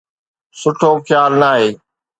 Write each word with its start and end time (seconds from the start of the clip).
سٺو 0.59 0.91
خيال 1.05 1.31
ناهي. 1.41 1.69